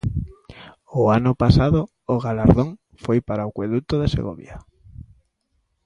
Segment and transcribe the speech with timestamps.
[0.99, 1.79] O ano pasado
[2.13, 2.69] o galardón
[3.03, 4.55] foi para o acueduto de Segovia.